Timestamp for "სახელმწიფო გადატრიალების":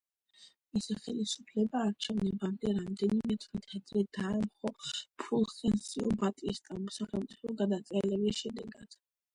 6.99-8.45